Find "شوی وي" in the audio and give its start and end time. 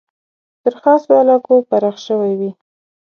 2.05-2.51